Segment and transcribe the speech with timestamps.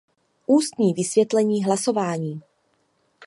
[0.47, 2.41] Ústní vysvětlení hlasování.